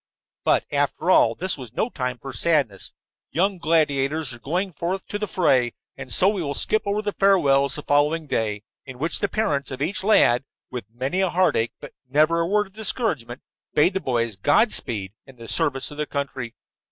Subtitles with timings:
[0.43, 2.91] But, after all, this was no time for sadness.
[3.29, 5.75] Young gladiators were going forth to the fray.
[5.95, 9.69] And so we will skip over the farewells the following day, in which the parents
[9.69, 13.41] of each lad, with many a heartache but never a word of discouragement,
[13.75, 16.55] bade the boys Godspeed in the service of their country.